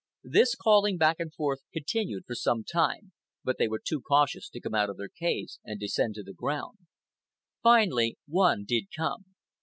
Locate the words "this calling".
0.23-0.97